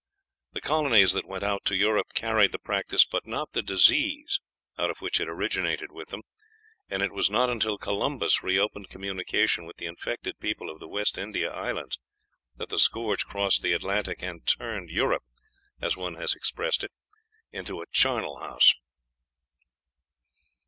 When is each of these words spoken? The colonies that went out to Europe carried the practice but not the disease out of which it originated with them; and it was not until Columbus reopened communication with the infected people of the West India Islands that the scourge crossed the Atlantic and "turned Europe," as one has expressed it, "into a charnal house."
The 0.53 0.61
colonies 0.61 1.13
that 1.13 1.27
went 1.27 1.43
out 1.43 1.63
to 1.65 1.75
Europe 1.75 2.13
carried 2.15 2.53
the 2.53 2.57
practice 2.57 3.05
but 3.05 3.27
not 3.27 3.51
the 3.51 3.61
disease 3.61 4.39
out 4.79 4.89
of 4.89 4.97
which 4.97 5.19
it 5.19 5.29
originated 5.29 5.91
with 5.91 6.07
them; 6.09 6.23
and 6.89 7.03
it 7.03 7.11
was 7.11 7.29
not 7.29 7.51
until 7.51 7.77
Columbus 7.77 8.41
reopened 8.41 8.89
communication 8.89 9.63
with 9.63 9.75
the 9.75 9.85
infected 9.85 10.39
people 10.39 10.71
of 10.71 10.79
the 10.79 10.87
West 10.87 11.19
India 11.19 11.51
Islands 11.51 11.99
that 12.55 12.69
the 12.69 12.79
scourge 12.79 13.25
crossed 13.27 13.61
the 13.61 13.73
Atlantic 13.73 14.23
and 14.23 14.43
"turned 14.47 14.89
Europe," 14.89 15.21
as 15.79 15.95
one 15.95 16.15
has 16.15 16.33
expressed 16.33 16.83
it, 16.83 16.89
"into 17.51 17.79
a 17.79 17.85
charnal 17.93 18.39
house." 18.39 18.73